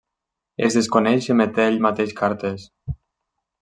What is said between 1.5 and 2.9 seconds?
ell mateix cartes.